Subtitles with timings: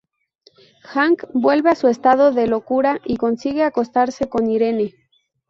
[0.81, 4.95] Hank vuelve a su estado de locura y consigue acostarse con Irene.